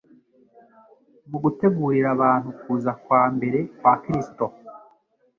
[1.29, 4.45] Mu gutegurira abantu kuza kwa mbere kwa Kristo